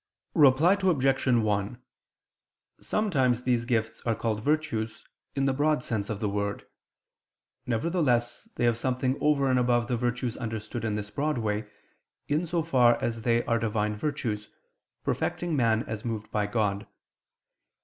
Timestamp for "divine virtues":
13.59-14.49